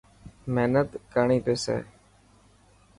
مهنت 0.53 0.89
ڪرڻي 1.13 1.37
پيي. 1.45 1.77